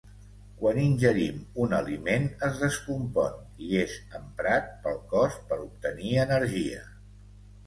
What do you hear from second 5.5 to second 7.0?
per obtenir energia.